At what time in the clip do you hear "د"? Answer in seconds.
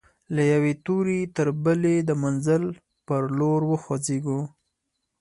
2.09-2.11